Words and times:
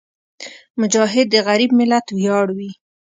مجاهد 0.79 1.27
د 1.31 1.35
غریب 1.47 1.71
ملت 1.79 2.05
ویاړ 2.17 2.47
وي. 2.57 2.71